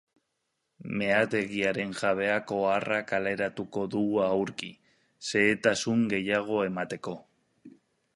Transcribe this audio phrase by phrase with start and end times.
[0.99, 4.71] Meategiaren jabeak oharra kaleratuko du aurki,
[5.29, 7.15] xehetasun gehiago emateko.